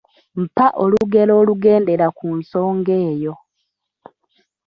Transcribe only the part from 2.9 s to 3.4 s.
eyo.